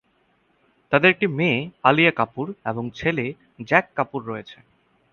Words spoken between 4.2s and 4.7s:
রয়েছে।